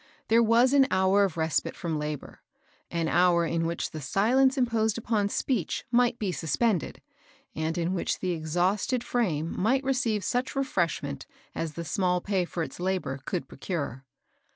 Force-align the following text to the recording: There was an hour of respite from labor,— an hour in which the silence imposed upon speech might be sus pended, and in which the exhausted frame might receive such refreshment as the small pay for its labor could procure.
There 0.29 0.41
was 0.41 0.73
an 0.73 0.87
hour 0.89 1.23
of 1.25 1.37
respite 1.37 1.75
from 1.75 1.99
labor,— 1.99 2.41
an 2.89 3.07
hour 3.07 3.45
in 3.45 3.67
which 3.67 3.91
the 3.91 4.01
silence 4.01 4.57
imposed 4.57 4.97
upon 4.97 5.29
speech 5.29 5.85
might 5.91 6.17
be 6.17 6.31
sus 6.31 6.55
pended, 6.55 7.01
and 7.53 7.77
in 7.77 7.93
which 7.93 8.17
the 8.17 8.31
exhausted 8.31 9.03
frame 9.03 9.53
might 9.55 9.83
receive 9.83 10.23
such 10.23 10.55
refreshment 10.55 11.27
as 11.53 11.73
the 11.73 11.85
small 11.85 12.19
pay 12.19 12.45
for 12.45 12.63
its 12.63 12.79
labor 12.79 13.19
could 13.25 13.47
procure. 13.47 14.03